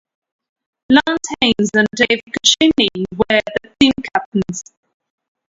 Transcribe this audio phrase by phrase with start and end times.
[0.89, 4.63] Lance Haynes and Dave Cecchini were the team captains.